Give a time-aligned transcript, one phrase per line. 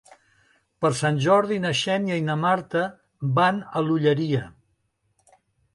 [0.85, 2.83] Per Sant Jordi na Xènia i na Marta
[3.39, 4.45] van a l'Olleria.